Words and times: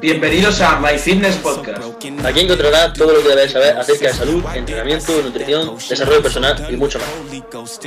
Bienvenidos 0.00 0.60
a 0.60 0.80
My 0.80 0.98
Fitness 0.98 1.36
Podcast. 1.36 1.82
Aquí 2.24 2.40
encontrarás 2.40 2.92
todo 2.92 3.12
lo 3.12 3.22
que 3.22 3.28
debes 3.28 3.52
saber 3.52 3.76
acerca 3.78 4.08
de 4.08 4.14
salud, 4.14 4.44
entrenamiento, 4.54 5.22
nutrición, 5.22 5.76
desarrollo 5.76 6.22
personal 6.22 6.66
y 6.68 6.76
mucho 6.76 6.98
más. 6.98 7.80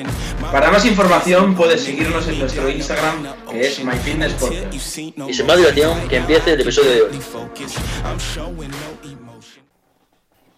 Para 0.51 0.71
más 0.71 0.85
información 0.85 1.55
puedes 1.55 1.83
seguirnos 1.83 2.27
en 2.27 2.39
nuestro 2.39 2.69
Instagram 2.69 3.27
que 3.49 3.67
es 3.67 3.83
My 3.83 3.97
Fitness 3.97 4.33
Podcast. 4.33 4.73
Y 4.73 4.79
sin 5.33 5.45
más 5.45 5.57
dilación, 5.57 6.07
que 6.07 6.17
empiece 6.17 6.53
el 6.53 6.61
episodio 6.61 6.91
de 6.91 7.01
hoy. 7.01 7.19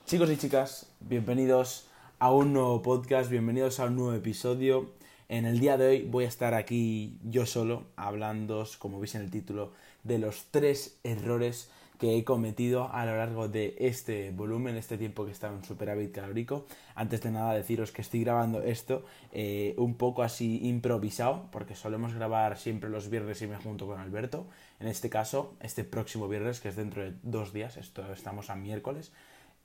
Chicos 0.06 0.30
y 0.30 0.38
chicas, 0.38 0.86
bienvenidos 1.00 1.88
a 2.20 2.32
un 2.32 2.54
nuevo 2.54 2.82
podcast, 2.82 3.30
bienvenidos 3.30 3.80
a 3.80 3.86
un 3.86 3.96
nuevo 3.96 4.14
episodio. 4.14 4.92
En 5.30 5.46
el 5.46 5.59
día 5.59 5.75
de 5.78 5.88
hoy 5.88 6.04
voy 6.04 6.23
a 6.23 6.30
estar 6.30 6.54
aquí 6.54 7.20
yo 7.21 7.46
solo, 7.46 7.88
hablando, 7.98 8.66
como 8.80 8.98
veis 9.00 9.16
en 9.16 9.23
el 9.23 9.32
título, 9.32 9.73
de 10.04 10.20
los 10.20 10.46
tres 10.52 11.00
errores 11.04 11.69
que 12.00 12.15
he 12.15 12.24
cometido 12.24 12.89
a 12.93 13.06
lo 13.06 13.18
largo 13.18 13.50
de 13.50 13.75
este 13.79 14.32
volumen, 14.32 14.78
este 14.78 14.97
tiempo 14.97 15.25
que 15.25 15.32
estado 15.32 15.57
en 15.57 15.66
superávit 15.66 16.14
calórico. 16.14 16.66
Antes 16.96 17.21
de 17.24 17.32
nada 17.32 17.54
deciros 17.54 17.92
que 17.92 18.04
estoy 18.04 18.24
grabando 18.24 18.61
esto 18.61 19.04
eh, 19.33 19.74
un 19.78 19.96
poco 19.96 20.24
así 20.24 20.66
improvisado, 20.66 21.50
porque 21.52 21.75
solemos 21.75 22.14
grabar 22.14 22.57
siempre 22.57 22.89
los 22.89 23.10
viernes 23.10 23.41
y 23.41 23.47
me 23.47 23.57
junto 23.57 23.86
con 23.86 24.00
Alberto. 24.00 24.47
En 24.80 24.88
este 24.88 25.10
caso, 25.10 25.55
este 25.60 25.83
próximo 25.83 26.30
viernes, 26.30 26.61
que 26.61 26.69
es 26.69 26.78
dentro 26.78 27.04
de 27.04 27.16
dos 27.24 27.52
días, 27.52 27.75
esto, 27.75 28.10
estamos 28.14 28.50
a 28.50 28.55
miércoles, 28.55 29.11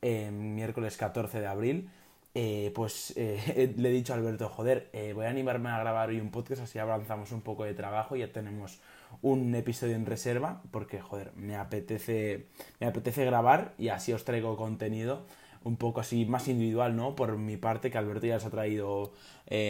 eh, 0.01 0.33
miércoles 0.33 0.97
14 0.97 1.39
de 1.39 1.47
abril, 1.47 1.91
eh, 2.35 2.73
pues 2.75 3.13
eh, 3.17 3.75
le 3.77 3.89
he 3.91 3.93
dicho 3.93 4.15
a 4.15 4.17
Alberto, 4.17 4.49
joder, 4.49 4.89
eh, 4.93 5.13
voy 5.13 5.27
a 5.27 5.29
animarme 5.29 5.69
a 5.69 5.79
grabar 5.79 6.09
hoy 6.09 6.19
un 6.21 6.31
podcast, 6.31 6.63
así 6.63 6.79
avanzamos 6.79 7.31
un 7.33 7.43
poco 7.43 7.65
de 7.65 7.75
trabajo, 7.75 8.17
ya 8.17 8.33
tenemos 8.33 8.81
un 9.21 9.55
episodio 9.55 9.97
en 9.97 10.07
reserva, 10.07 10.63
porque 10.71 11.01
joder, 11.01 11.33
me 11.37 11.57
apetece, 11.57 12.47
me 12.81 12.87
apetece 12.87 13.27
grabar 13.27 13.75
y 13.77 13.89
así 13.89 14.15
os 14.15 14.25
traigo 14.25 14.57
contenido 14.57 15.27
un 15.65 15.77
poco 15.77 16.01
así 16.01 16.25
más 16.25 16.49
individual, 16.49 16.97
¿no? 16.97 17.15
Por 17.15 17.37
mi 17.37 17.57
parte, 17.57 17.91
que 17.91 17.99
Alberto 17.99 18.27
ya 18.27 18.37
os 18.37 18.45
ha 18.45 18.51
traído 18.51 19.13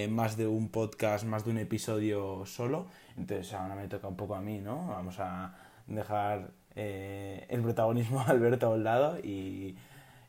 más 0.09 0.37
de 0.39 0.47
un 0.47 0.71
podcast, 0.71 1.25
más 1.25 1.45
de 1.45 1.51
un 1.51 1.59
episodio 1.59 2.47
solo, 2.47 2.87
entonces 3.19 3.53
ahora 3.53 3.75
me 3.75 3.89
toca 3.89 4.09
un 4.09 4.17
poco 4.17 4.35
a 4.35 4.41
mí, 4.41 4.59
¿no? 4.61 4.87
Vamos 4.89 5.17
a 5.19 5.55
dejar 5.87 6.53
el 6.75 7.61
protagonismo 7.63 8.21
a 8.21 8.29
Alberto 8.29 8.69
a 8.69 8.71
un 8.71 8.85
lado 8.85 9.19
y 9.19 9.77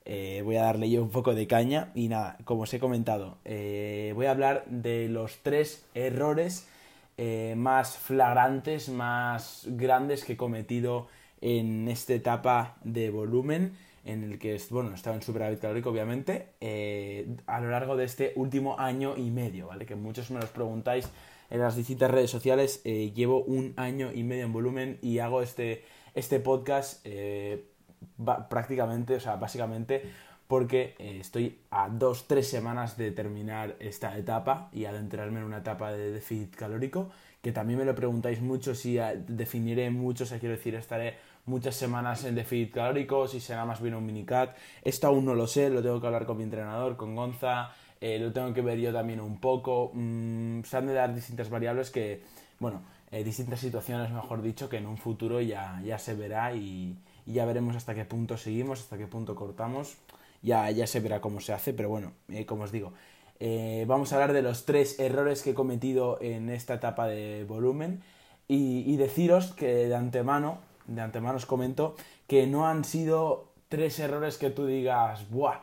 eh, 0.05 0.41
voy 0.43 0.57
a 0.57 0.63
darle 0.63 0.89
yo 0.89 1.01
un 1.01 1.09
poco 1.09 1.33
de 1.33 1.47
caña 1.47 1.91
y 1.95 2.09
nada, 2.09 2.37
como 2.43 2.63
os 2.63 2.73
he 2.73 2.79
comentado, 2.79 3.37
eh, 3.45 4.11
voy 4.15 4.25
a 4.25 4.31
hablar 4.31 4.65
de 4.67 5.07
los 5.07 5.37
tres 5.43 5.85
errores 5.93 6.67
eh, 7.17 7.53
más 7.55 7.97
flagrantes, 7.97 8.89
más 8.89 9.65
grandes 9.69 10.25
que 10.25 10.33
he 10.33 10.37
cometido 10.37 11.07
en 11.39 11.87
esta 11.87 12.13
etapa 12.13 12.75
de 12.83 13.11
volumen 13.11 13.77
en 14.03 14.23
el 14.23 14.39
que, 14.39 14.59
bueno, 14.69 14.93
estaba 14.93 15.15
en 15.15 15.21
superávit 15.21 15.59
calórico 15.59 15.89
obviamente, 15.89 16.49
a 17.47 17.61
lo 17.61 17.69
largo 17.69 17.95
de 17.95 18.03
este 18.03 18.33
último 18.35 18.77
año 18.77 19.15
y 19.15 19.31
medio, 19.31 19.67
¿vale? 19.67 19.85
Que 19.85 19.95
muchos 19.95 20.29
me 20.31 20.41
los 20.41 20.49
preguntáis 20.49 21.09
en 21.49 21.61
las 21.61 21.77
distintas 21.77 22.11
redes 22.11 22.29
sociales, 22.29 22.83
llevo 22.83 23.41
un 23.41 23.73
año 23.77 24.11
y 24.13 24.23
medio 24.23 24.43
en 24.43 24.51
volumen 24.51 24.97
y 25.01 25.19
hago 25.19 25.41
este, 25.41 25.85
este 26.15 26.41
podcast 26.41 27.05
prácticamente, 28.49 29.15
o 29.15 29.19
sea, 29.19 29.35
básicamente 29.35 30.03
porque 30.47 30.95
eh, 30.99 31.17
estoy 31.19 31.57
a 31.71 31.89
dos, 31.89 32.27
tres 32.27 32.47
semanas 32.47 32.97
de 32.97 33.11
terminar 33.11 33.75
esta 33.79 34.17
etapa 34.17 34.69
y 34.71 34.85
adentrarme 34.85 35.39
en 35.39 35.45
una 35.45 35.59
etapa 35.59 35.91
de 35.91 36.11
déficit 36.11 36.55
calórico, 36.55 37.09
que 37.41 37.51
también 37.51 37.79
me 37.79 37.85
lo 37.85 37.95
preguntáis 37.95 38.41
mucho 38.41 38.75
si 38.75 38.99
ah, 38.99 39.13
definiré 39.15 39.89
mucho, 39.89 40.25
o 40.25 40.27
sea, 40.27 40.39
quiero 40.39 40.55
decir, 40.55 40.75
estaré 40.75 41.15
muchas 41.45 41.75
semanas 41.75 42.23
en 42.25 42.35
déficit 42.35 42.73
calórico, 42.73 43.27
si 43.27 43.39
será 43.39 43.65
más 43.65 43.81
bien 43.81 43.95
un 43.95 44.05
minicat, 44.05 44.55
esto 44.83 45.07
aún 45.07 45.25
no 45.25 45.33
lo 45.33 45.47
sé, 45.47 45.69
lo 45.69 45.81
tengo 45.81 45.99
que 45.99 46.07
hablar 46.07 46.25
con 46.25 46.37
mi 46.37 46.43
entrenador, 46.43 46.97
con 46.97 47.15
Gonza, 47.15 47.71
eh, 47.99 48.19
lo 48.19 48.31
tengo 48.31 48.53
que 48.53 48.61
ver 48.61 48.77
yo 48.79 48.93
también 48.93 49.21
un 49.21 49.39
poco, 49.39 49.91
mm, 49.93 50.61
se 50.63 50.77
han 50.77 50.87
de 50.87 50.93
dar 50.93 51.15
distintas 51.15 51.49
variables 51.49 51.89
que, 51.89 52.21
bueno, 52.59 52.83
eh, 53.11 53.23
distintas 53.23 53.59
situaciones, 53.59 54.11
mejor 54.11 54.41
dicho, 54.41 54.69
que 54.69 54.77
en 54.77 54.87
un 54.87 54.97
futuro 54.97 55.41
ya, 55.41 55.81
ya 55.83 55.97
se 55.97 56.13
verá 56.13 56.53
y, 56.53 56.97
y 57.25 57.33
ya 57.33 57.45
veremos 57.45 57.75
hasta 57.75 57.95
qué 57.95 58.05
punto 58.05 58.37
seguimos, 58.37 58.81
hasta 58.81 58.97
qué 58.97 59.07
punto 59.07 59.35
cortamos. 59.35 59.97
Ya, 60.41 60.69
ya 60.71 60.87
se 60.87 60.99
verá 60.99 61.21
cómo 61.21 61.39
se 61.39 61.53
hace, 61.53 61.73
pero 61.73 61.89
bueno, 61.89 62.11
eh, 62.29 62.45
como 62.45 62.63
os 62.63 62.71
digo, 62.71 62.91
eh, 63.39 63.85
vamos 63.87 64.11
a 64.11 64.15
hablar 64.15 64.33
de 64.33 64.41
los 64.41 64.65
tres 64.65 64.99
errores 64.99 65.41
que 65.41 65.51
he 65.51 65.53
cometido 65.53 66.21
en 66.21 66.49
esta 66.49 66.75
etapa 66.75 67.07
de 67.07 67.45
volumen 67.45 68.03
y, 68.47 68.95
deciros 68.97 69.53
que 69.53 69.87
de 69.87 69.95
antemano, 69.95 70.59
de 70.85 71.01
antemano 71.01 71.37
os 71.37 71.45
comento 71.45 71.95
que 72.27 72.45
no 72.45 72.67
han 72.67 72.83
sido 72.83 73.53
tres 73.69 73.99
errores 73.99 74.37
que 74.37 74.49
tú 74.49 74.65
digas, 74.65 75.29
¡buah! 75.29 75.61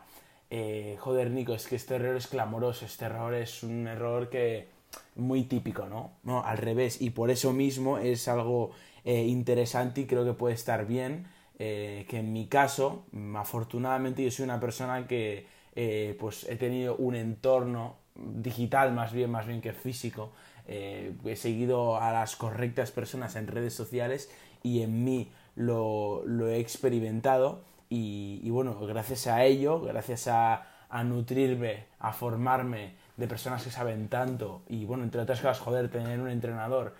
Eh, 0.49 0.97
joder, 0.99 1.29
Nico, 1.29 1.53
es 1.53 1.67
que 1.67 1.75
este 1.75 1.95
error 1.95 2.17
es 2.17 2.27
clamoroso, 2.27 2.85
este 2.85 3.05
error 3.05 3.33
es 3.35 3.63
un 3.63 3.87
error 3.87 4.29
que 4.29 4.67
muy 5.15 5.43
típico, 5.43 5.85
¿no? 5.85 6.11
No, 6.23 6.43
al 6.43 6.57
revés, 6.57 7.01
y 7.01 7.11
por 7.11 7.29
eso 7.29 7.53
mismo 7.53 7.99
es 7.99 8.27
algo 8.27 8.71
interesante 9.05 10.01
y 10.01 10.05
creo 10.05 10.25
que 10.25 10.33
puede 10.33 10.53
estar 10.53 10.85
bien 10.85 11.25
eh, 11.63 12.07
que 12.09 12.17
en 12.17 12.33
mi 12.33 12.47
caso, 12.47 13.05
afortunadamente 13.35 14.23
yo 14.23 14.31
soy 14.31 14.45
una 14.45 14.59
persona 14.59 15.05
que 15.05 15.45
eh, 15.75 16.17
pues 16.19 16.49
he 16.49 16.55
tenido 16.55 16.95
un 16.95 17.13
entorno 17.13 17.97
digital 18.15 18.91
más 18.93 19.13
bien, 19.13 19.29
más 19.29 19.45
bien 19.45 19.61
que 19.61 19.71
físico. 19.71 20.31
Eh, 20.65 21.13
he 21.23 21.35
seguido 21.35 21.97
a 22.01 22.11
las 22.13 22.35
correctas 22.35 22.89
personas 22.89 23.35
en 23.35 23.45
redes 23.45 23.75
sociales 23.75 24.31
y 24.63 24.81
en 24.81 25.03
mí 25.03 25.29
lo, 25.55 26.23
he 26.49 26.59
experimentado 26.59 27.61
y, 27.89 28.49
bueno, 28.49 28.79
gracias 28.79 29.27
a 29.27 29.43
ello, 29.45 29.81
gracias 29.81 30.27
a, 30.27 30.65
a 30.89 31.03
nutrirme, 31.03 31.85
a 31.99 32.11
formarme 32.11 32.95
de 33.17 33.27
personas 33.27 33.63
que 33.63 33.69
saben 33.69 34.07
tanto 34.07 34.63
y 34.67 34.85
bueno, 34.85 35.03
entre 35.03 35.21
otras 35.21 35.39
cosas, 35.39 35.59
joder, 35.59 35.91
tener 35.91 36.19
un 36.19 36.29
entrenador 36.29 36.95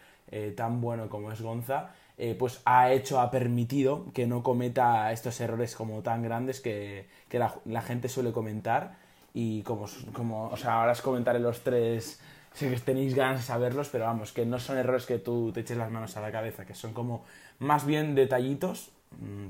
tan 0.56 0.82
bueno 0.82 1.10
como 1.10 1.32
es 1.32 1.42
Gonza, 1.42 1.92
eh, 2.24 2.36
pues 2.38 2.62
ha 2.66 2.92
hecho, 2.92 3.20
ha 3.20 3.32
permitido 3.32 4.06
que 4.14 4.28
no 4.28 4.44
cometa 4.44 5.12
estos 5.12 5.42
errores 5.42 5.76
como 5.76 6.04
tan 6.04 6.22
grandes 6.22 6.62
que, 6.62 7.08
la, 7.32 7.82
gente 7.82 8.10
suele 8.10 8.32
comentar. 8.32 8.96
Y 9.34 9.64
como, 9.64 9.88
como, 10.14 10.50
o 10.50 10.56
sea, 10.56 10.76
ahora 10.76 10.92
os 10.92 11.02
comentaré 11.02 11.40
los 11.40 11.62
tres, 11.62 12.20
que 12.60 12.70
tenéis 12.78 13.16
ganas 13.16 13.40
de 13.40 13.46
saberlos, 13.48 13.90
pero 13.90 14.06
vamos, 14.06 14.34
que 14.34 14.46
no 14.46 14.60
son 14.60 14.78
errores 14.78 15.08
que 15.08 15.18
tú 15.18 15.52
te 15.52 15.62
eches 15.62 15.78
las 15.78 15.90
manos 15.90 16.16
a 16.16 16.22
la 16.22 16.32
cabeza, 16.32 16.64
que 16.64 16.76
son 16.76 16.94
como 16.94 17.24
más 17.58 17.88
bien 17.88 18.14
detallitos, 18.14 18.92
mm, 19.20 19.48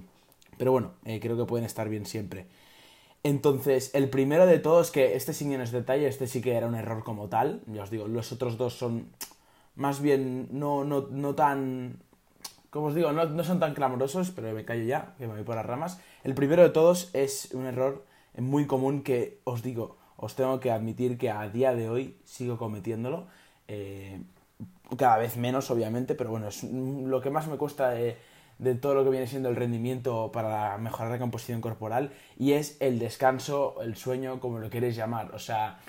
pero 0.58 0.72
bueno, 0.72 0.94
eh, 1.04 1.20
creo 1.20 1.36
que 1.36 1.44
pueden 1.44 1.66
estar 1.66 1.90
bien 1.90 2.06
siempre. 2.06 2.46
Entonces, 3.24 3.94
el 3.94 4.10
primero 4.10 4.46
de 4.46 4.60
todos, 4.60 4.92
que 4.92 5.16
este 5.18 5.34
sí 5.34 5.50
que 5.50 5.62
es 5.62 5.72
detalle, 5.72 6.08
este 6.08 6.26
sí 6.26 6.42
que 6.42 6.54
era 6.54 6.68
un 6.68 6.76
error 6.76 7.04
como 7.04 7.28
tal, 7.28 7.62
ya 7.68 7.84
os 7.84 7.90
digo, 7.90 8.08
los 8.08 8.32
otros 8.32 8.58
dos 8.58 8.76
son 8.76 9.08
más 9.82 10.02
bien 10.02 10.48
no, 10.52 10.86
no, 10.86 11.08
no 11.10 11.36
tan 11.36 12.00
como 12.72 12.88
os 12.88 12.96
digo, 12.96 13.12
no, 13.12 13.44
son 13.44 13.60
tan 13.60 13.74
clamorosos, 13.74 14.32
pero 14.32 14.54
me 14.54 14.64
callo 14.64 14.86
ya, 14.86 15.14
que 15.18 15.28
me 15.28 15.34
voy 15.34 15.44
por 15.44 15.56
las 15.56 15.66
ramas. 15.66 16.00
El 16.24 16.34
primero 16.34 16.64
de 16.64 16.70
todos 16.70 17.10
es 17.14 17.50
un 17.54 17.66
error 17.66 18.06
muy 18.38 18.66
común 18.66 19.04
que 19.04 19.42
os 19.44 19.62
digo, 19.62 19.98
os 20.16 20.36
tengo 20.36 20.62
que 20.62 20.72
admitir 20.72 21.18
que 21.18 21.30
a 21.30 21.50
día 21.50 21.76
de 21.76 21.90
hoy 21.90 22.16
sigo 22.24 22.58
cometiéndolo. 22.58 23.28
Eh, 23.68 24.22
cada 24.98 25.18
vez 25.18 25.36
menos, 25.36 25.70
obviamente, 25.70 26.16
pero 26.16 26.30
bueno, 26.30 26.48
es 26.48 26.64
lo 26.64 27.20
que 27.20 27.30
más 27.30 27.48
me 27.48 27.58
cuesta 27.58 27.90
de, 27.90 28.18
de 28.58 28.76
todo 28.76 28.94
lo 28.94 29.04
que 29.04 29.10
viene 29.10 29.28
siendo 29.28 29.50
el 29.50 29.58
rendimiento 29.58 30.32
para 30.32 30.78
mejorar 30.78 31.12
la 31.12 31.20
composición 31.20 31.60
corporal 31.60 32.14
y 32.38 32.54
es 32.54 32.78
el 32.80 33.00
descanso, 33.00 33.82
el 33.82 33.98
sueño, 33.98 34.40
como 34.40 34.60
lo 34.60 34.70
queréis 34.70 34.96
llamar. 34.96 35.36
O 35.36 35.40
sea, 35.40 35.80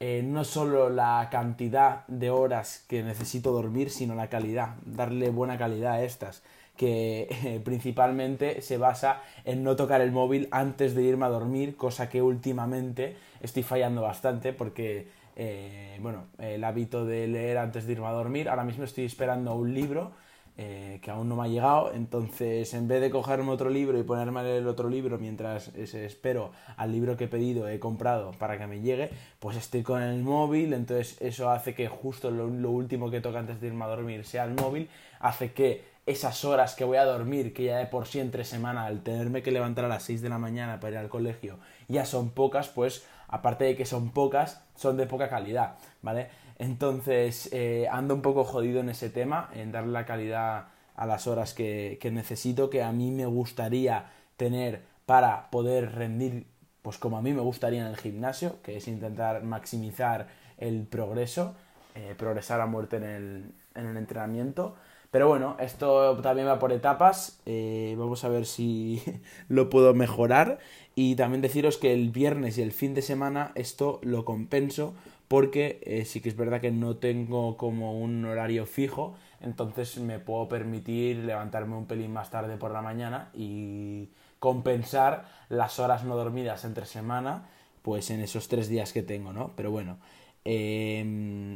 eh, 0.00 0.22
no 0.24 0.44
solo 0.44 0.90
la 0.90 1.28
cantidad 1.30 2.06
de 2.08 2.30
horas 2.30 2.84
que 2.88 3.02
necesito 3.02 3.52
dormir, 3.52 3.90
sino 3.90 4.14
la 4.14 4.28
calidad, 4.28 4.76
darle 4.84 5.30
buena 5.30 5.56
calidad 5.56 5.94
a 5.94 6.02
estas, 6.02 6.42
que 6.76 7.28
eh, 7.30 7.60
principalmente 7.64 8.60
se 8.60 8.78
basa 8.78 9.22
en 9.44 9.62
no 9.62 9.76
tocar 9.76 10.00
el 10.00 10.12
móvil 10.12 10.48
antes 10.50 10.94
de 10.94 11.02
irme 11.02 11.26
a 11.26 11.28
dormir, 11.28 11.76
cosa 11.76 12.08
que 12.08 12.22
últimamente 12.22 13.16
estoy 13.40 13.62
fallando 13.62 14.02
bastante 14.02 14.52
porque, 14.52 15.08
eh, 15.36 15.98
bueno, 16.00 16.24
el 16.38 16.64
hábito 16.64 17.04
de 17.04 17.28
leer 17.28 17.58
antes 17.58 17.86
de 17.86 17.92
irme 17.92 18.06
a 18.06 18.12
dormir, 18.12 18.48
ahora 18.48 18.64
mismo 18.64 18.84
estoy 18.84 19.04
esperando 19.04 19.54
un 19.54 19.72
libro 19.74 20.12
eh, 20.56 21.00
que 21.02 21.10
aún 21.10 21.28
no 21.28 21.34
me 21.34 21.44
ha 21.44 21.48
llegado. 21.48 21.92
Entonces, 21.92 22.72
en 22.74 22.86
vez 22.86 23.00
de 23.00 23.10
cogerme 23.10 23.50
otro 23.50 23.70
libro 23.70 23.98
y 23.98 24.04
ponerme 24.04 24.38
a 24.40 24.42
leer 24.44 24.62
el 24.62 24.68
otro 24.68 24.88
libro 24.88 25.18
mientras 25.18 25.68
espero 25.74 26.52
al 26.76 26.92
libro 26.92 27.16
que 27.16 27.24
he 27.24 27.28
pedido, 27.28 27.68
he 27.68 27.80
comprado 27.80 28.30
para 28.38 28.56
que 28.56 28.66
me 28.68 28.80
llegue, 28.80 29.10
pues 29.40 29.56
estoy 29.56 29.82
con 29.82 30.00
el 30.00 30.22
móvil. 30.22 30.72
Entonces, 30.72 31.20
eso 31.20 31.50
hace 31.50 31.74
que 31.74 31.88
justo 31.88 32.30
lo, 32.30 32.70
último 32.70 33.10
que 33.10 33.20
toca 33.20 33.40
antes 33.40 33.60
de 33.60 33.66
irme 33.66 33.84
a 33.84 33.88
dormir 33.88 34.24
sea 34.24 34.44
el 34.44 34.54
móvil. 34.54 34.88
Hace 35.18 35.52
que 35.52 35.84
esas 36.06 36.44
horas 36.44 36.74
que 36.76 36.84
voy 36.84 36.98
a 36.98 37.04
dormir, 37.04 37.52
que 37.52 37.64
ya 37.64 37.78
de 37.78 37.86
por 37.86 38.06
sí 38.06 38.20
entre 38.20 38.44
semana, 38.44 38.84
al 38.86 39.02
tenerme 39.02 39.42
que 39.42 39.50
levantar 39.50 39.86
a 39.86 39.88
las 39.88 40.04
6 40.04 40.22
de 40.22 40.28
la 40.28 40.38
mañana 40.38 40.78
para 40.78 40.92
ir 40.92 40.98
al 40.98 41.08
colegio, 41.08 41.58
ya 41.88 42.04
son 42.04 42.30
pocas, 42.30 42.68
pues 42.68 43.04
aparte 43.26 43.64
de 43.64 43.74
que 43.74 43.86
son 43.86 44.10
pocas, 44.10 44.62
son 44.76 44.96
de 44.96 45.06
poca 45.06 45.28
calidad, 45.28 45.76
¿vale? 46.02 46.28
Entonces, 46.58 47.48
eh, 47.52 47.88
ando 47.90 48.14
un 48.14 48.22
poco 48.22 48.44
jodido 48.44 48.80
en 48.80 48.88
ese 48.88 49.10
tema, 49.10 49.50
en 49.54 49.72
darle 49.72 49.92
la 49.92 50.06
calidad 50.06 50.68
a 50.96 51.06
las 51.06 51.26
horas 51.26 51.54
que, 51.54 51.98
que 52.00 52.10
necesito, 52.10 52.70
que 52.70 52.82
a 52.82 52.92
mí 52.92 53.10
me 53.10 53.26
gustaría 53.26 54.12
tener 54.36 54.82
para 55.06 55.50
poder 55.50 55.94
rendir 55.94 56.46
pues 56.84 56.98
como 56.98 57.16
a 57.16 57.22
mí 57.22 57.32
me 57.32 57.40
gustaría 57.40 57.80
en 57.80 57.86
el 57.86 57.96
gimnasio, 57.96 58.60
que 58.62 58.76
es 58.76 58.88
intentar 58.88 59.42
maximizar 59.42 60.28
el 60.58 60.82
progreso, 60.82 61.54
eh, 61.94 62.14
progresar 62.14 62.60
a 62.60 62.66
muerte 62.66 62.96
en 62.96 63.04
el, 63.04 63.52
en 63.74 63.86
el, 63.86 63.96
entrenamiento. 63.96 64.76
Pero 65.10 65.26
bueno, 65.26 65.56
esto 65.60 66.20
también 66.20 66.46
va 66.46 66.58
por 66.58 66.72
etapas, 66.72 67.40
eh, 67.46 67.94
vamos 67.98 68.22
a 68.24 68.28
ver 68.28 68.44
si 68.44 69.02
lo 69.48 69.70
puedo 69.70 69.94
mejorar. 69.94 70.58
Y 70.94 71.16
también 71.16 71.40
deciros 71.40 71.78
que 71.78 71.94
el 71.94 72.10
viernes 72.10 72.58
y 72.58 72.62
el 72.62 72.72
fin 72.72 72.92
de 72.92 73.00
semana 73.00 73.52
esto 73.54 73.98
lo 74.02 74.26
compenso 74.26 74.92
porque 75.28 75.80
eh, 75.84 76.04
sí 76.04 76.20
que 76.20 76.28
es 76.28 76.36
verdad 76.36 76.60
que 76.60 76.70
no 76.70 76.96
tengo 76.96 77.56
como 77.56 77.98
un 77.98 78.24
horario 78.24 78.66
fijo, 78.66 79.14
entonces 79.40 79.98
me 79.98 80.18
puedo 80.18 80.48
permitir 80.48 81.18
levantarme 81.18 81.76
un 81.76 81.86
pelín 81.86 82.12
más 82.12 82.30
tarde 82.30 82.56
por 82.56 82.70
la 82.72 82.82
mañana 82.82 83.30
y 83.34 84.10
compensar 84.38 85.26
las 85.48 85.78
horas 85.78 86.04
no 86.04 86.16
dormidas 86.16 86.64
entre 86.64 86.86
semana, 86.86 87.48
pues 87.82 88.10
en 88.10 88.20
esos 88.20 88.48
tres 88.48 88.68
días 88.68 88.92
que 88.92 89.02
tengo, 89.02 89.32
¿no? 89.32 89.52
Pero 89.56 89.70
bueno, 89.70 89.98
em, 90.44 91.53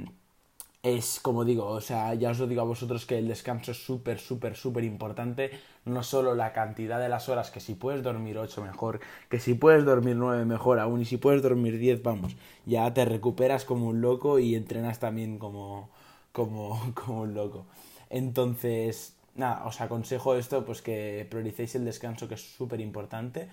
es 0.96 1.20
como 1.20 1.44
digo, 1.44 1.66
o 1.66 1.80
sea, 1.80 2.14
ya 2.14 2.30
os 2.30 2.38
lo 2.38 2.46
digo 2.46 2.62
a 2.62 2.64
vosotros 2.64 3.06
que 3.06 3.18
el 3.18 3.28
descanso 3.28 3.72
es 3.72 3.84
súper, 3.84 4.18
súper, 4.18 4.56
súper 4.56 4.84
importante. 4.84 5.50
No 5.84 6.02
solo 6.02 6.34
la 6.34 6.52
cantidad 6.52 7.00
de 7.00 7.08
las 7.08 7.28
horas, 7.28 7.50
que 7.50 7.60
si 7.60 7.74
puedes 7.74 8.02
dormir 8.02 8.38
8 8.38 8.62
mejor, 8.62 9.00
que 9.28 9.40
si 9.40 9.54
puedes 9.54 9.84
dormir 9.84 10.16
9 10.16 10.44
mejor 10.44 10.78
aún, 10.78 11.00
y 11.00 11.04
si 11.04 11.16
puedes 11.16 11.42
dormir 11.42 11.78
10, 11.78 12.02
vamos, 12.02 12.36
ya 12.66 12.92
te 12.94 13.04
recuperas 13.04 13.64
como 13.64 13.86
un 13.86 14.00
loco 14.00 14.38
y 14.38 14.54
entrenas 14.54 14.98
también 15.00 15.38
como, 15.38 15.90
como, 16.32 16.80
como 16.94 17.22
un 17.22 17.34
loco. 17.34 17.66
Entonces, 18.10 19.16
nada, 19.34 19.66
os 19.66 19.80
aconsejo 19.80 20.34
esto, 20.34 20.64
pues 20.64 20.82
que 20.82 21.26
prioricéis 21.30 21.74
el 21.74 21.84
descanso, 21.84 22.28
que 22.28 22.34
es 22.34 22.42
súper 22.56 22.80
importante, 22.80 23.48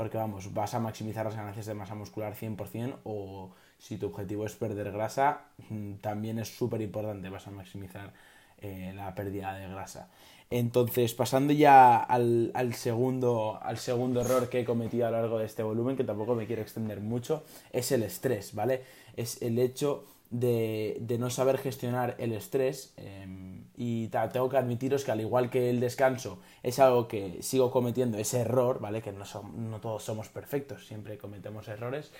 porque 0.00 0.16
vamos, 0.16 0.54
vas 0.54 0.72
a 0.72 0.80
maximizar 0.80 1.26
las 1.26 1.36
ganancias 1.36 1.66
de 1.66 1.74
masa 1.74 1.94
muscular 1.94 2.34
100%, 2.34 3.00
o 3.04 3.50
si 3.78 3.98
tu 3.98 4.06
objetivo 4.06 4.46
es 4.46 4.54
perder 4.54 4.92
grasa, 4.92 5.42
mm, 5.68 5.96
también 5.96 6.38
es 6.38 6.48
súper 6.48 6.80
importante, 6.80 7.28
vas 7.28 7.46
a 7.46 7.50
maximizar 7.50 8.10
eh, 8.62 8.94
la 8.96 9.14
pérdida 9.14 9.52
de 9.52 9.68
grasa. 9.68 10.08
Entonces, 10.48 11.12
pasando 11.12 11.52
ya 11.52 11.98
al, 11.98 12.50
segundo, 12.72 13.58
al 13.60 13.76
segundo 13.76 14.22
error 14.22 14.48
que 14.48 14.60
he 14.60 14.64
cometido 14.64 15.06
a 15.06 15.10
lo 15.10 15.20
largo 15.20 15.38
de 15.38 15.44
este 15.44 15.62
volumen, 15.62 15.98
que 15.98 16.04
tampoco 16.04 16.34
me 16.34 16.46
quiero 16.46 16.62
extender 16.62 17.02
mucho, 17.02 17.42
es 17.70 17.92
el 17.92 18.02
estrés, 18.02 18.54
¿vale? 18.54 18.82
Es 19.18 19.42
el 19.42 19.58
hecho 19.58 20.06
de, 20.30 20.96
de, 21.00 21.18
no 21.18 21.28
saber 21.28 21.58
gestionar 21.58 22.14
el 22.18 22.32
estrés 22.32 22.94
eh, 22.96 23.26
y 23.76 24.08
tengo 24.08 24.48
que 24.48 24.56
admitiros 24.56 25.04
que 25.04 25.10
al 25.10 25.20
igual 25.20 25.50
que 25.50 25.70
el 25.70 25.80
descanso 25.80 26.40
es 26.62 26.78
algo 26.78 27.08
que 27.08 27.42
sigo 27.42 27.70
cometiendo 27.70 28.16
ese 28.18 28.40
error, 28.40 28.80
¿vale? 28.80 29.02
Que 29.02 29.12
no, 29.12 29.24
no 29.56 29.80
todos 29.80 30.04
somos 30.04 30.28
perfectos, 30.28 30.86
siempre 30.86 31.18
cometemos 31.18 31.66
errores, 31.66 32.12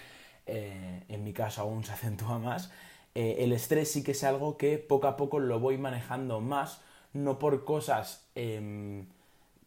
eh, 0.46 1.04
en 1.08 1.22
mi 1.22 1.32
caso 1.32 1.62
aún 1.62 1.84
se 1.84 1.92
acentúa 1.92 2.38
más, 2.38 2.72
eh, 3.14 3.36
el 3.40 3.52
estrés 3.52 3.90
sí 3.92 4.02
que 4.02 4.12
es 4.12 4.24
algo 4.24 4.56
que 4.56 4.78
poco 4.78 5.06
a 5.06 5.16
poco 5.16 5.38
lo 5.38 5.60
voy 5.60 5.78
manejando 5.78 6.40
más, 6.40 6.80
no 7.12 7.38
por 7.38 7.64
cosas 7.64 8.24
em, 8.34 9.06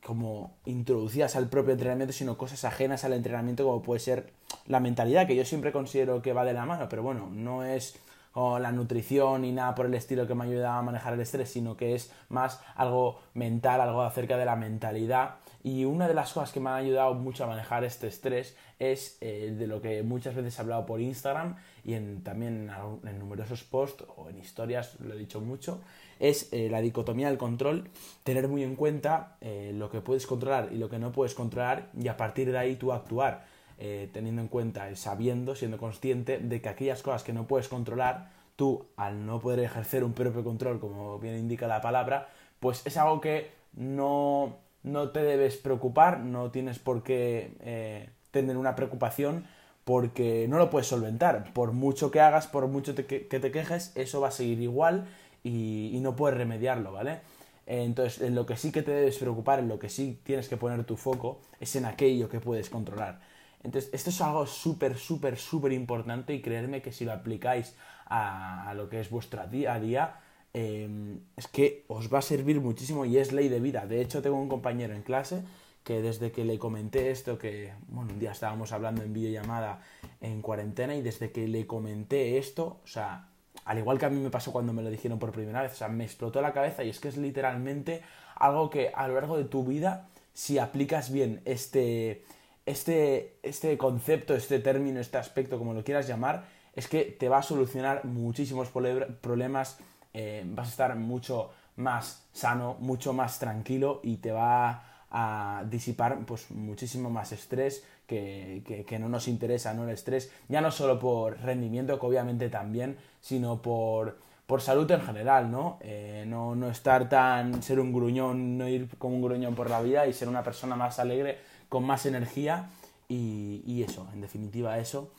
como 0.04 0.56
introducidas 0.66 1.36
al 1.36 1.50
propio 1.50 1.74
entrenamiento, 1.74 2.13
sino 2.13 2.38
cosas 2.38 2.63
ajenas 2.66 3.04
al 3.04 3.13
entrenamiento 3.13 3.63
como 3.66 3.81
puede 3.81 4.00
ser 4.00 4.34
la 4.68 4.80
mentalidad, 4.80 5.28
que 5.28 5.36
yo 5.36 5.45
siempre 5.45 5.72
considero 5.72 6.22
que 6.22 6.34
va 6.34 6.45
de 6.45 6.54
la 6.54 6.66
mano, 6.66 6.88
pero 6.90 7.04
bueno, 7.04 7.30
no 7.31 7.63
es 7.63 8.00
o 8.33 8.59
la 8.59 8.71
nutrición 8.71 9.45
y 9.45 9.51
nada 9.51 9.75
por 9.75 9.85
el 9.85 9.94
estilo 9.94 10.27
que 10.27 10.35
me 10.35 10.45
ayuda 10.45 10.77
a 10.77 10.81
manejar 10.81 11.13
el 11.13 11.21
estrés, 11.21 11.50
sino 11.50 11.77
que 11.77 11.95
es 11.95 12.12
más 12.30 12.62
algo 12.75 13.19
mental, 13.33 13.80
algo 13.81 14.01
acerca 14.01 14.38
de 14.38 14.45
la 14.45 14.56
mentalidad. 14.56 15.35
Y 15.63 15.85
una 15.85 16.07
de 16.07 16.13
las 16.13 16.33
cosas 16.33 16.51
que 16.51 16.59
me 16.59 16.69
han 16.69 16.75
ayudado 16.75 17.13
mucho 17.13 17.45
a 17.45 17.47
manejar 17.47 17.85
este 17.85 18.07
estrés 18.07 18.57
es 18.80 19.18
eh, 19.21 19.56
de 19.57 19.68
lo 19.68 19.81
que 19.81 20.03
muchas 20.03 20.35
veces 20.35 20.57
he 20.57 20.62
hablado 20.62 20.85
por 20.85 21.00
Instagram 21.00 21.56
y 21.85 21.94
en, 21.94 22.21
también 22.21 22.69
en, 23.06 23.19
numerosos 23.19 23.63
posts 23.63 24.03
o 24.18 24.30
en 24.30 24.39
historias, 24.39 25.00
lo 25.00 25.13
he 25.13 25.18
dicho 25.18 25.39
mucho, 25.39 25.80
es 26.19 26.51
eh, 26.51 26.69
la 26.69 26.81
dicotomía 26.81 27.30
del 27.30 27.38
control, 27.38 27.89
tener 28.24 28.50
muy 28.50 28.63
en 28.63 28.75
cuenta 28.75 29.38
eh, 29.39 29.71
lo 29.74 29.89
que 29.89 30.01
puedes 30.01 30.27
controlar 30.27 30.69
y 30.71 30.77
lo 30.77 30.89
que 30.89 31.00
no 31.00 31.12
puedes 31.12 31.33
controlar 31.33 31.89
y 31.97 32.07
a 32.09 32.18
partir 32.18 32.51
de 32.51 32.57
ahí 32.57 32.75
tú 32.75 32.91
actuar 32.91 33.53
eh, 33.78 34.10
teniendo 34.14 34.42
en 34.42 34.48
cuenta 34.48 34.90
y 34.92 34.96
sabiendo, 34.96 35.56
siendo 35.56 35.78
consciente 35.78 36.38
de 36.38 36.62
que 36.62 36.70
aquellas 36.70 37.02
cosas 37.02 37.24
que 37.24 37.34
no 37.34 37.48
puedes 37.48 37.68
controlar, 37.68 38.31
tú 38.56 38.86
al 38.98 39.25
no 39.25 39.40
poder 39.40 39.60
ejercer 39.60 40.04
un 40.04 40.14
propio 40.14 40.44
control, 40.44 40.80
como 40.80 41.20
bien 41.20 41.38
indica 41.38 41.68
la 41.68 41.81
palabra, 41.81 42.30
pues 42.60 42.86
es 42.86 42.98
algo 42.98 43.22
que 43.22 43.52
no, 43.74 44.58
no 44.84 45.10
te 45.10 45.24
debes 45.24 45.58
preocupar, 45.58 46.20
no 46.20 46.52
tienes 46.52 46.80
por 46.80 47.04
qué 47.04 47.54
eh, 47.62 48.10
tener 48.31 48.58
una 48.58 48.75
preocupación 48.75 49.46
porque 49.84 50.48
no 50.48 50.58
lo 50.58 50.69
puedes 50.69 50.88
solventar. 50.88 51.52
Por 51.54 51.74
mucho 51.74 52.12
que 52.12 52.22
hagas, 52.22 52.48
por 52.48 52.68
mucho 52.68 52.96
que 52.96 53.19
te 53.19 53.52
quejes, 53.52 53.92
eso 53.96 54.22
va 54.22 54.30
a 54.30 54.31
seguir 54.31 54.62
igual 54.62 55.08
y, 55.44 55.92
y 55.94 56.00
no 56.00 56.16
puedes 56.16 56.38
remediarlo, 56.38 56.92
¿vale? 56.92 57.19
Entonces, 57.66 58.22
en 58.22 58.36
lo 58.36 58.46
que 58.46 58.58
sí 58.58 58.72
que 58.72 58.81
te 58.81 58.92
debes 58.92 59.18
preocupar, 59.18 59.60
en 59.60 59.69
lo 59.69 59.80
que 59.80 59.90
sí 59.90 60.19
tienes 60.24 60.50
que 60.50 60.58
poner 60.58 60.84
tu 60.84 60.98
foco, 60.98 61.40
es 61.60 61.76
en 61.76 61.86
aquello 61.86 62.30
que 62.30 62.40
puedes 62.40 62.69
controlar. 62.69 63.22
Entonces, 63.63 63.89
esto 63.94 64.10
es 64.10 64.21
algo 64.21 64.45
súper, 64.45 64.98
súper, 64.98 65.38
súper 65.38 65.71
importante 65.71 66.33
y 66.33 66.42
creerme 66.42 66.81
que 66.81 66.92
si 66.92 67.06
lo 67.06 67.13
aplicáis 67.13 67.75
a, 68.06 68.74
lo 68.75 68.89
que 68.89 69.00
es 69.00 69.10
vuestro 69.10 69.45
día 69.48 69.74
a 69.74 69.80
día, 69.80 70.19
em, 70.54 71.19
es 71.38 71.48
que 71.48 71.86
os 71.88 72.13
va 72.13 72.19
a 72.19 72.21
servir 72.21 72.60
muchísimo 72.60 73.06
y 73.06 73.18
es 73.18 73.31
ley 73.31 73.50
de 73.50 73.60
vida. 73.60 73.86
De 73.86 74.01
hecho, 74.01 74.21
tengo 74.21 74.39
un 74.39 74.50
compañero 74.50 74.94
en 74.94 75.01
clase 75.01 75.44
que 75.83 76.01
desde 76.01 76.31
que 76.31 76.45
le 76.45 76.60
comenté 76.60 77.12
esto, 77.12 77.38
que 77.38 77.74
bueno, 77.88 78.13
un 78.13 78.19
día 78.19 78.31
estábamos 78.31 78.71
hablando 78.71 79.04
en 79.04 79.13
videollamada 79.13 79.81
en 80.21 80.42
cuarentena 80.42 80.95
y 80.95 81.01
desde 81.01 81.31
que 81.31 81.48
le 81.48 81.68
comenté 81.68 82.38
esto, 82.38 82.80
o 82.83 82.88
sea, 82.88 83.30
al 83.66 83.77
igual 83.77 83.98
que 84.00 84.06
a 84.06 84.09
mí 84.09 84.19
me 84.19 84.30
pasó 84.30 84.51
cuando 84.51 84.74
me 84.74 84.81
lo 84.81 84.89
dijeron 84.89 85.19
por 85.19 85.31
primera 85.31 85.62
vez, 85.62 85.74
o 85.74 85.75
sea, 85.75 85.89
me 85.89 86.04
explotó 86.06 86.42
la 86.42 86.54
cabeza 86.54 86.83
y 86.83 86.89
es 86.89 87.00
que 87.00 87.09
es 87.09 87.18
literalmente 87.18 88.01
algo 88.36 88.69
que 88.69 88.92
a 88.94 89.07
lo 89.07 89.16
largo 89.16 89.38
de 89.38 89.45
tu 89.45 89.63
vida, 89.66 90.07
si 90.33 90.57
aplicas 90.57 91.12
bien 91.12 91.42
este, 91.45 92.24
este, 92.65 93.38
este 93.44 93.77
concepto, 93.77 94.36
este 94.36 94.60
término, 94.60 95.00
este 95.00 95.18
aspecto, 95.18 95.57
como 95.57 95.74
lo 95.74 95.83
quieras 95.83 96.07
llamar, 96.07 96.45
es 96.75 96.88
que 96.88 97.04
te 97.04 97.30
va 97.30 97.39
a 97.39 97.44
solucionar 97.44 98.06
muchísimos 98.06 98.69
problemas, 98.69 99.80
eh, 100.13 100.44
vas 100.45 100.68
a 100.68 100.71
estar 100.71 100.95
mucho 100.95 101.51
más 101.75 102.25
sano, 102.33 102.77
mucho 102.80 103.13
más 103.13 103.39
tranquilo 103.39 104.00
y 104.04 104.18
te 104.18 104.31
va 104.31 104.83
a 105.12 105.63
disipar 105.69 106.26
pues 106.26 106.49
muchísimo 106.52 107.09
más 107.09 107.31
estrés 107.31 107.83
que, 108.07 108.85
que, 108.88 108.99
no 108.99 109.09
nos 109.09 109.28
interesa, 109.28 109.73
¿no? 109.73 109.83
El 109.83 109.92
estrés, 109.92 110.31
ya 110.49 110.61
no 110.61 110.71
solo 110.71 110.99
por 110.99 111.40
rendimiento, 111.40 111.99
que 111.99 112.06
obviamente 112.06 112.49
también, 112.49 112.97
sino 113.21 113.61
por, 113.61 114.19
por 114.47 114.61
salud 114.61 114.90
en 114.92 115.02
general, 115.02 115.52
¿no? 115.52 115.78
Eh, 115.81 116.26
¿no? 116.28 116.56
No 116.56 116.69
estar 116.69 117.09
tan, 117.09 117.61
ser 117.61 117.80
un 117.80 117.94
gruñón, 117.94 118.57
no 118.57 118.68
ir 118.68 118.90
como 118.97 119.16
un 119.16 119.21
gruñón 119.21 119.56
por 119.56 119.69
la 119.69 119.81
vida 119.81 120.07
y 120.07 120.14
ser 120.14 120.28
una 120.28 120.44
persona 120.44 120.76
más 120.76 120.99
alegre 120.99 121.38
con 121.73 121.85
más 121.85 122.06
energía 122.06 122.69
y, 123.09 123.81
eso, 123.81 124.07
en 124.13 124.21
definitiva 124.21 124.77
eso. 124.77 125.11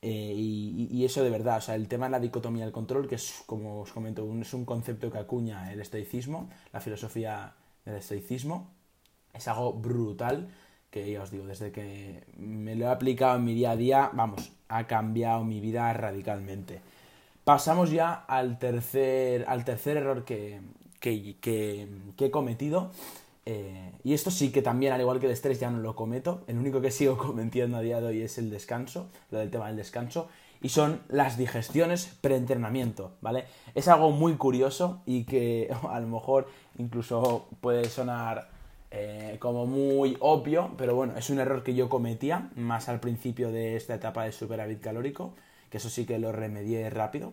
Eh, 0.00 0.32
y, 0.34 1.04
eso 1.04 1.22
de 1.22 1.28
verdad, 1.28 1.58
o 1.58 1.60
sea, 1.60 1.74
el 1.74 1.86
tema 1.86 2.06
de 2.06 2.12
la 2.12 2.18
dicotomía 2.18 2.64
del 2.64 2.72
control, 2.72 3.06
que 3.06 3.16
es, 3.16 3.42
como 3.44 3.82
os 3.82 3.92
comento, 3.92 4.26
es 4.40 4.54
un 4.54 4.64
concepto 4.64 5.12
que 5.12 5.18
acuña 5.18 5.70
el 5.70 5.82
estoicismo, 5.82 6.48
la 6.72 6.80
filosofía 6.80 7.52
del 7.84 7.96
estoicismo, 7.96 8.70
es 9.34 9.46
algo 9.48 9.74
brutal, 9.74 10.48
que 10.90 11.12
ya 11.12 11.22
os 11.22 11.30
digo, 11.30 11.44
desde 11.46 11.72
que 11.72 12.24
me 12.38 12.74
lo 12.74 12.86
he 12.86 12.88
aplicado 12.88 13.36
en 13.36 13.44
mi 13.44 13.52
día 13.52 13.72
a 13.72 13.76
día, 13.76 14.10
vamos, 14.14 14.50
ha 14.68 14.86
cambiado 14.86 15.44
mi 15.44 15.60
vida 15.60 15.92
radicalmente. 15.92 16.80
Pasamos 17.44 17.90
ya 17.90 18.14
al 18.14 18.58
tercer, 18.58 19.44
al 19.46 19.66
tercer 19.66 19.98
error 19.98 20.24
que, 20.24 20.62
que, 21.00 21.36
que 22.16 22.24
he 22.24 22.30
cometido, 22.30 22.92
eh, 23.50 23.92
y 24.04 24.12
esto 24.12 24.30
sí 24.30 24.52
que 24.52 24.60
también, 24.60 24.92
al 24.92 25.00
igual 25.00 25.20
que 25.20 25.24
el 25.24 25.32
estrés, 25.32 25.58
ya 25.58 25.70
no 25.70 25.78
lo 25.78 25.96
cometo. 25.96 26.44
El 26.48 26.58
único 26.58 26.82
que 26.82 26.90
sigo 26.98 27.16
cometiendo 27.16 27.78
a 27.78 27.80
día 27.80 27.98
de 27.98 28.06
hoy 28.06 28.20
es 28.20 28.36
el 28.36 28.50
descanso, 28.50 29.08
lo 29.30 29.38
del 29.38 29.50
tema 29.50 29.68
del 29.68 29.76
descanso. 29.76 30.28
Y 30.60 30.68
son 30.68 31.00
las 31.08 31.38
digestiones 31.38 32.18
preentrenamiento, 32.20 33.12
¿vale? 33.22 33.46
Es 33.74 33.88
algo 33.88 34.10
muy 34.10 34.34
curioso 34.34 35.00
y 35.06 35.24
que 35.24 35.74
a 35.88 35.98
lo 35.98 36.08
mejor 36.08 36.48
incluso 36.76 37.48
puede 37.62 37.86
sonar 37.86 38.50
eh, 38.90 39.36
como 39.38 39.64
muy 39.64 40.18
obvio, 40.20 40.74
pero 40.76 40.94
bueno, 40.94 41.16
es 41.16 41.30
un 41.30 41.38
error 41.38 41.62
que 41.62 41.74
yo 41.74 41.88
cometía 41.88 42.50
más 42.54 42.90
al 42.90 43.00
principio 43.00 43.50
de 43.50 43.76
esta 43.76 43.94
etapa 43.94 44.24
de 44.24 44.32
superávit 44.32 44.80
calórico, 44.80 45.32
que 45.70 45.78
eso 45.78 45.88
sí 45.88 46.04
que 46.04 46.18
lo 46.18 46.32
remedié 46.32 46.90
rápido. 46.90 47.32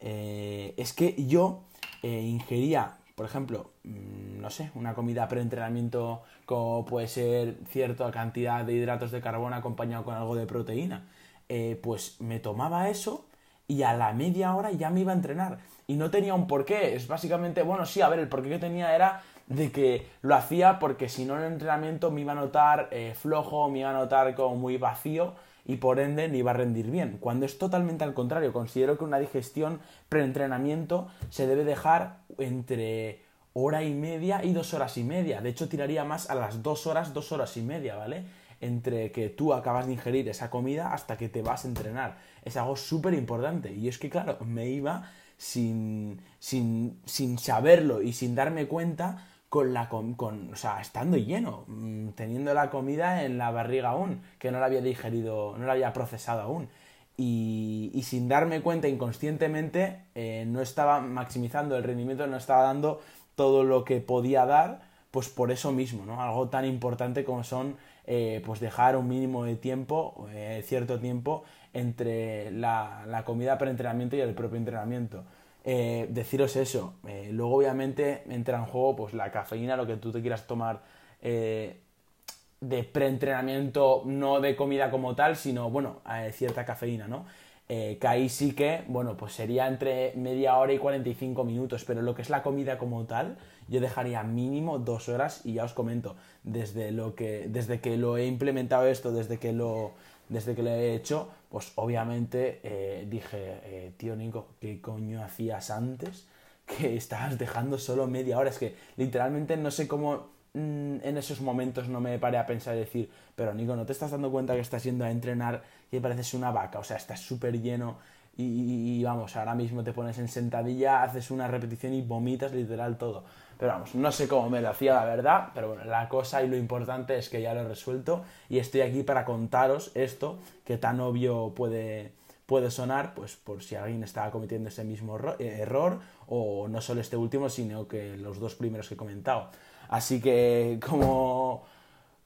Eh, 0.00 0.74
es 0.76 0.92
que 0.92 1.14
yo 1.26 1.62
ingería 2.02 2.98
por 3.14 3.26
ejemplo, 3.26 3.70
mm, 3.84 4.23
no 4.44 4.50
sé, 4.50 4.70
una 4.74 4.92
comida 4.92 5.26
pre-entrenamiento 5.26 6.22
como 6.44 6.84
puede 6.84 7.08
ser 7.08 7.56
cierta 7.70 8.10
cantidad 8.10 8.62
de 8.62 8.74
hidratos 8.74 9.10
de 9.10 9.22
carbono 9.22 9.56
acompañado 9.56 10.04
con 10.04 10.14
algo 10.14 10.36
de 10.36 10.46
proteína, 10.46 11.08
eh, 11.48 11.80
pues 11.82 12.20
me 12.20 12.40
tomaba 12.40 12.90
eso 12.90 13.24
y 13.66 13.84
a 13.84 13.94
la 13.94 14.12
media 14.12 14.54
hora 14.54 14.70
ya 14.70 14.90
me 14.90 15.00
iba 15.00 15.12
a 15.12 15.14
entrenar. 15.14 15.60
Y 15.86 15.94
no 15.96 16.10
tenía 16.10 16.34
un 16.34 16.46
porqué, 16.46 16.94
es 16.94 17.08
básicamente, 17.08 17.62
bueno, 17.62 17.86
sí, 17.86 18.02
a 18.02 18.08
ver, 18.10 18.18
el 18.18 18.28
porqué 18.28 18.50
que 18.50 18.58
tenía 18.58 18.94
era 18.94 19.22
de 19.46 19.72
que 19.72 20.06
lo 20.20 20.34
hacía 20.34 20.78
porque 20.78 21.08
si 21.08 21.24
no 21.24 21.36
en 21.36 21.44
el 21.44 21.52
entrenamiento 21.54 22.10
me 22.10 22.20
iba 22.20 22.32
a 22.32 22.36
notar 22.36 22.88
eh, 22.92 23.14
flojo, 23.16 23.70
me 23.70 23.78
iba 23.80 23.90
a 23.90 23.94
notar 23.94 24.34
como 24.34 24.56
muy 24.56 24.76
vacío 24.76 25.32
y 25.64 25.76
por 25.76 26.00
ende 26.00 26.28
no 26.28 26.36
iba 26.36 26.50
a 26.50 26.54
rendir 26.54 26.90
bien. 26.90 27.16
Cuando 27.18 27.46
es 27.46 27.56
totalmente 27.56 28.04
al 28.04 28.12
contrario, 28.12 28.52
considero 28.52 28.98
que 28.98 29.04
una 29.04 29.18
digestión 29.18 29.80
preentrenamiento 30.10 31.08
se 31.30 31.46
debe 31.46 31.64
dejar 31.64 32.18
entre 32.36 33.23
hora 33.54 33.82
y 33.82 33.94
media 33.94 34.44
y 34.44 34.52
dos 34.52 34.74
horas 34.74 34.98
y 34.98 35.04
media. 35.04 35.40
De 35.40 35.48
hecho, 35.50 35.68
tiraría 35.68 36.04
más 36.04 36.28
a 36.28 36.34
las 36.34 36.62
dos 36.62 36.86
horas, 36.86 37.14
dos 37.14 37.32
horas 37.32 37.56
y 37.56 37.62
media, 37.62 37.96
¿vale? 37.96 38.24
Entre 38.60 39.10
que 39.12 39.30
tú 39.30 39.54
acabas 39.54 39.86
de 39.86 39.92
ingerir 39.92 40.28
esa 40.28 40.50
comida 40.50 40.92
hasta 40.92 41.16
que 41.16 41.28
te 41.28 41.42
vas 41.42 41.64
a 41.64 41.68
entrenar. 41.68 42.18
Es 42.44 42.56
algo 42.56 42.76
súper 42.76 43.14
importante. 43.14 43.72
Y 43.72 43.88
es 43.88 43.98
que, 43.98 44.10
claro, 44.10 44.38
me 44.44 44.68
iba 44.68 45.10
sin, 45.36 46.20
sin, 46.38 47.00
sin 47.04 47.38
saberlo 47.38 48.02
y 48.02 48.12
sin 48.12 48.34
darme 48.34 48.66
cuenta 48.66 49.28
con 49.48 49.72
la 49.72 49.88
con, 49.88 50.52
o 50.52 50.56
sea, 50.56 50.80
estando 50.80 51.16
lleno, 51.16 51.64
mm, 51.68 52.08
teniendo 52.16 52.52
la 52.54 52.70
comida 52.70 53.22
en 53.24 53.38
la 53.38 53.52
barriga 53.52 53.90
aún, 53.90 54.20
que 54.40 54.50
no 54.50 54.58
la 54.58 54.66
había 54.66 54.80
digerido, 54.80 55.56
no 55.56 55.64
la 55.66 55.74
había 55.74 55.92
procesado 55.92 56.40
aún. 56.40 56.68
Y, 57.16 57.92
y 57.94 58.02
sin 58.02 58.28
darme 58.28 58.60
cuenta 58.62 58.88
inconscientemente, 58.88 60.00
eh, 60.16 60.44
no 60.48 60.60
estaba 60.60 61.00
maximizando 61.00 61.76
el 61.76 61.84
rendimiento, 61.84 62.26
no 62.26 62.36
estaba 62.36 62.64
dando 62.64 63.00
todo 63.34 63.64
lo 63.64 63.84
que 63.84 64.00
podía 64.00 64.46
dar, 64.46 64.82
pues 65.10 65.28
por 65.28 65.50
eso 65.52 65.72
mismo, 65.72 66.04
¿no? 66.04 66.20
Algo 66.20 66.48
tan 66.48 66.64
importante 66.64 67.24
como 67.24 67.44
son, 67.44 67.76
eh, 68.06 68.42
pues 68.44 68.60
dejar 68.60 68.96
un 68.96 69.08
mínimo 69.08 69.44
de 69.44 69.56
tiempo, 69.56 70.26
eh, 70.32 70.62
cierto 70.66 70.98
tiempo, 70.98 71.44
entre 71.72 72.50
la, 72.50 73.04
la 73.06 73.24
comida 73.24 73.56
para 73.58 73.70
entrenamiento 73.70 74.16
y 74.16 74.20
el 74.20 74.34
propio 74.34 74.58
entrenamiento. 74.58 75.24
Eh, 75.64 76.08
deciros 76.10 76.56
eso. 76.56 76.94
Luego, 77.30 77.56
obviamente, 77.56 78.22
entra 78.28 78.58
en 78.58 78.66
juego 78.66 78.96
pues, 78.96 79.14
la 79.14 79.30
cafeína, 79.30 79.76
lo 79.76 79.86
que 79.86 79.96
tú 79.96 80.12
te 80.12 80.20
quieras 80.20 80.46
tomar 80.46 80.82
de 81.22 82.84
preentrenamiento, 82.84 84.02
no 84.04 84.40
de 84.40 84.56
comida 84.56 84.90
como 84.90 85.14
tal, 85.14 85.36
sino, 85.36 85.70
bueno, 85.70 86.00
cierta 86.32 86.64
cafeína, 86.64 87.08
¿no? 87.08 87.24
Que 87.66 88.06
ahí 88.06 88.28
sí 88.28 88.52
que, 88.52 88.84
bueno, 88.88 89.16
pues 89.16 89.32
sería 89.32 89.66
entre 89.66 90.12
media 90.16 90.56
hora 90.58 90.72
y 90.72 90.78
45 90.78 91.44
minutos, 91.44 91.84
pero 91.84 92.02
lo 92.02 92.14
que 92.14 92.22
es 92.22 92.30
la 92.30 92.42
comida 92.42 92.78
como 92.78 93.04
tal, 93.04 93.36
yo 93.68 93.80
dejaría 93.80 94.22
mínimo 94.22 94.78
dos 94.78 95.08
horas 95.08 95.40
y 95.44 95.54
ya 95.54 95.64
os 95.64 95.72
comento, 95.72 96.16
desde, 96.42 96.92
lo 96.92 97.14
que, 97.14 97.46
desde 97.48 97.80
que 97.80 97.96
lo 97.96 98.16
he 98.16 98.26
implementado 98.26 98.86
esto, 98.86 99.12
desde 99.12 99.38
que 99.38 99.52
lo, 99.52 99.92
desde 100.28 100.54
que 100.54 100.62
lo 100.62 100.70
he 100.70 100.94
hecho, 100.94 101.30
pues 101.50 101.72
obviamente 101.76 102.60
eh, 102.62 103.06
dije, 103.08 103.60
eh, 103.64 103.92
tío 103.96 104.16
Nico, 104.16 104.48
¿qué 104.60 104.80
coño 104.80 105.22
hacías 105.22 105.70
antes? 105.70 106.26
Que 106.66 106.96
estabas 106.96 107.38
dejando 107.38 107.78
solo 107.78 108.06
media 108.06 108.38
hora. 108.38 108.50
Es 108.50 108.58
que 108.58 108.74
literalmente 108.96 109.56
no 109.56 109.70
sé 109.70 109.86
cómo 109.86 110.30
mm, 110.54 110.96
en 111.02 111.16
esos 111.18 111.40
momentos 111.40 111.88
no 111.88 112.00
me 112.00 112.18
paré 112.18 112.38
a 112.38 112.46
pensar 112.46 112.74
y 112.74 112.80
decir, 112.80 113.10
pero 113.36 113.52
Nico, 113.52 113.76
¿no 113.76 113.84
te 113.84 113.92
estás 113.92 114.10
dando 114.10 114.30
cuenta 114.30 114.54
que 114.54 114.60
estás 114.60 114.82
yendo 114.82 115.04
a 115.04 115.10
entrenar 115.10 115.62
y 115.96 116.00
pareces 116.00 116.34
una 116.34 116.50
vaca? 116.50 116.78
O 116.78 116.84
sea, 116.84 116.96
estás 116.96 117.20
súper 117.20 117.60
lleno 117.60 117.98
y, 118.36 119.02
vamos, 119.04 119.36
ahora 119.36 119.54
mismo 119.54 119.84
te 119.84 119.92
pones 119.92 120.18
en 120.18 120.28
sentadilla, 120.28 121.02
haces 121.02 121.30
una 121.30 121.46
repetición 121.46 121.92
y 121.92 122.02
vomitas 122.02 122.52
literal 122.52 122.98
todo. 122.98 123.24
Pero 123.58 123.72
vamos, 123.72 123.94
no 123.94 124.10
sé 124.10 124.26
cómo 124.26 124.50
me 124.50 124.60
lo 124.60 124.70
hacía 124.70 124.94
la 124.94 125.04
verdad, 125.04 125.50
pero 125.54 125.68
bueno, 125.68 125.84
la 125.84 126.08
cosa 126.08 126.42
y 126.42 126.48
lo 126.48 126.56
importante 126.56 127.16
es 127.16 127.28
que 127.28 127.40
ya 127.40 127.54
lo 127.54 127.60
he 127.60 127.68
resuelto 127.68 128.24
y 128.48 128.58
estoy 128.58 128.80
aquí 128.80 129.04
para 129.04 129.24
contaros 129.24 129.92
esto 129.94 130.38
que 130.64 130.76
tan 130.76 130.98
obvio 130.98 131.52
puede, 131.54 132.12
puede 132.46 132.72
sonar, 132.72 133.14
pues 133.14 133.36
por 133.36 133.62
si 133.62 133.76
alguien 133.76 134.02
estaba 134.02 134.32
cometiendo 134.32 134.68
ese 134.68 134.82
mismo 134.82 135.16
error 135.38 136.00
o 136.26 136.66
no 136.66 136.80
solo 136.80 137.00
este 137.00 137.16
último, 137.16 137.48
sino 137.48 137.86
que 137.86 138.16
los 138.16 138.40
dos 138.40 138.56
primeros 138.56 138.88
que 138.88 138.94
he 138.94 138.96
comentado. 138.96 139.50
Así 139.88 140.20
que 140.20 140.80
como, 140.84 141.64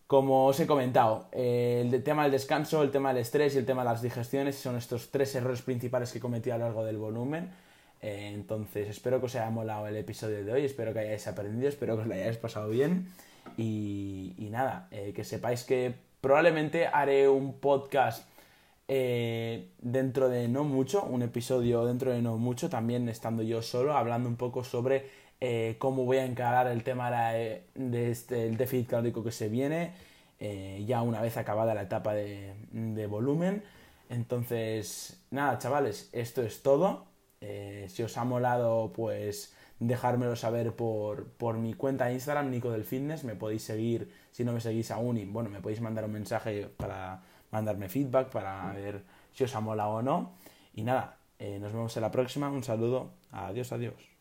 como 0.09 0.47
os 0.47 0.59
he 0.59 0.67
comentado, 0.67 1.29
el 1.31 2.03
tema 2.03 2.25
del 2.25 2.33
descanso, 2.33 2.83
el 2.83 2.91
tema 2.91 3.11
del 3.11 3.23
estrés 3.23 3.55
y 3.55 3.59
el 3.59 3.67
tema 3.67 3.83
de 3.83 3.91
las 3.91 4.03
digestiones 4.03 4.57
son 4.57 4.77
estos 4.77 5.11
tres 5.11 5.35
errores 5.37 5.63
principales 5.63 6.11
que 6.11 6.19
he 6.19 6.21
cometido 6.21 6.57
a 6.57 6.59
lo 6.59 6.65
largo 6.65 6.85
del 6.85 6.97
volumen. 6.97 7.51
Eh, 8.01 8.33
entonces, 8.35 8.89
espero 8.89 9.21
que 9.21 9.27
os 9.27 9.35
haya 9.35 9.51
molado 9.51 9.87
el 9.87 9.97
episodio 9.97 10.45
de 10.45 10.53
hoy, 10.53 10.65
espero 10.65 10.93
que 10.93 11.01
hayáis 11.01 11.27
aprendido, 11.27 11.69
espero 11.69 11.97
que 11.97 12.03
os 12.03 12.09
lo 12.09 12.15
hayáis 12.15 12.37
pasado 12.37 12.69
bien. 12.71 13.09
Y, 13.57 14.49
nada, 14.51 14.89
eh, 14.91 15.13
que 15.15 15.25
sepáis 15.25 15.65
que 15.65 15.95
probablemente 16.21 16.87
haré 16.87 17.29
un 17.29 17.55
podcast 17.59 18.27
eh, 18.89 19.69
dentro 19.81 20.29
de 20.29 20.49
no 20.49 20.65
mucho, 20.65 21.03
un 21.05 21.23
episodio 21.23 21.85
dentro 21.85 22.13
de 22.13 22.23
no 22.23 22.39
mucho, 22.39 22.69
también 22.71 23.09
estando 23.09 23.43
yo 23.43 23.63
solo, 23.63 23.97
hablando 23.97 24.29
un 24.29 24.37
poco 24.37 24.65
sobre 24.65 25.07
cómo 25.79 26.05
voy 26.05 26.19
a 26.19 26.25
encarar 26.25 26.67
el 26.67 26.83
tema 26.83 27.11
del 27.33 27.63
de 27.75 28.11
este, 28.11 28.51
déficit 28.51 28.89
calórico 28.89 29.23
que 29.23 29.33
se 29.33 29.49
viene, 29.49 29.93
ya 30.87 31.03
una 31.03 31.21
vez 31.21 31.37
acabada 31.37 31.75
la 31.75 31.83
etapa 31.83 32.15
de, 32.15 33.07
volumen. 33.09 33.63
Entonces, 34.09 35.21
nada, 35.31 35.59
chavales, 35.59 36.09
esto 36.13 36.43
es 36.43 36.63
todo. 36.63 37.07
Eh, 37.41 37.87
si 37.89 38.03
os 38.03 38.17
ha 38.17 38.25
molado, 38.25 38.93
pues 38.93 39.55
dejármelo 39.81 40.35
saber 40.35 40.75
por, 40.75 41.29
por, 41.33 41.57
mi 41.57 41.75
cuenta 41.75 42.07
de 42.07 42.15
Instagram, 42.15 42.51
Nico 42.51 42.71
del 42.71 42.85
Fitness. 42.85 43.25
Me 43.25 43.37
podéis 43.37 43.63
seguir 43.63 44.13
si 44.33 44.45
no 44.45 44.53
me 44.53 44.61
seguís 44.61 44.91
aún 44.91 45.19
y 45.19 45.25
bueno, 45.25 45.51
me 45.51 45.61
podéis 45.61 45.81
mandar 45.81 46.05
un 46.05 46.13
mensaje 46.13 46.67
para 46.67 47.23
mandarme 47.51 47.89
feedback, 47.89 48.31
para 48.31 48.73
ver 48.73 49.05
si 49.33 49.45
os 49.45 49.55
ha 49.55 49.61
molado 49.61 49.91
o 49.91 50.03
no. 50.03 50.33
Y 50.75 50.83
nada, 50.83 51.19
eh, 51.39 51.59
nos 51.61 51.73
vemos 51.73 51.97
en 51.97 52.03
la 52.03 52.11
próxima. 52.11 52.51
Un 52.51 52.65
saludo. 52.65 53.13
Adiós, 53.31 53.73
adiós. 53.73 54.18